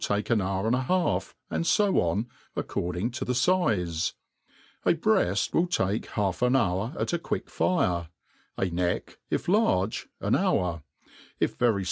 take 0.01 0.29
an 0.31 0.41
hour 0.41 0.65
and 0.65 0.75
a 0.75 0.81
half, 0.81 1.35
and 1.51 1.67
fo 1.67 1.93
on,' 1.99 2.25
according 2.55 3.11
to 3.11 3.23
the 3.23 3.33
fi^e; 3.33 4.13
ji 4.83 4.93
breaft 4.95 5.53
will 5.53 5.67
take 5.67 6.07
half 6.17 6.39
an^hbiir 6.39 6.97
aia^fquick 6.97 7.47
fire; 7.51 8.07
a 8.57 8.65
neck, 8.65 9.19
if 9.29 9.47
large, 9.47 10.09
an 10.19 10.35
hour; 10.35 10.81
if 11.39 11.55
very. 11.55 11.79